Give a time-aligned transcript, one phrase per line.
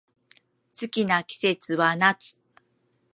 [0.81, 2.39] 好きな季節は夏